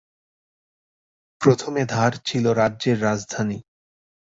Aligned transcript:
প্রথমে 1.41 1.81
ধার 1.85 2.11
ছিল 2.25 2.45
রাজ্যের 2.53 2.97
রাজধানী। 3.03 3.59